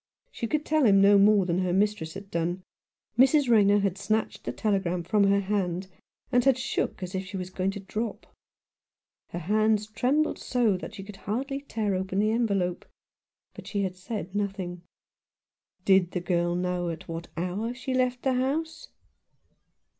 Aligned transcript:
She 0.31 0.47
could 0.47 0.65
tell 0.65 0.83
him 0.87 0.99
no 0.99 1.19
more 1.19 1.45
than 1.45 1.59
her 1.59 1.71
mistress 1.73 2.15
had 2.15 2.31
done. 2.31 2.63
Mrs. 3.19 3.47
Rayner 3.49 3.81
had 3.81 3.99
snatched 3.99 4.45
the 4.45 4.51
telegram 4.51 5.03
from 5.03 5.25
her 5.25 5.41
hand, 5.41 5.89
and 6.31 6.43
had 6.43 6.57
shook 6.57 7.03
as 7.03 7.13
if 7.13 7.23
she 7.23 7.37
was 7.37 7.51
going 7.51 7.69
to 7.69 7.79
drop. 7.79 8.25
Her 9.29 9.37
hands 9.37 9.85
trembled 9.85 10.39
so 10.39 10.75
that 10.75 10.95
she 10.95 11.03
could 11.03 11.17
hardly 11.17 11.61
tear 11.61 11.93
open 11.93 12.17
the 12.17 12.31
envelope; 12.31 12.83
but 13.53 13.67
she 13.67 13.83
had 13.83 13.95
said 13.95 14.33
nothing. 14.33 14.81
"Did 15.85 16.13
the 16.13 16.19
girl 16.19 16.55
know 16.55 16.89
at 16.89 17.07
what 17.07 17.27
hour 17.37 17.71
she 17.75 17.93
left 17.93 18.23
the 18.23 18.33
house 18.33 18.87